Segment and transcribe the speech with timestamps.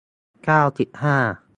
[0.45, 1.17] เก้าสิบห้า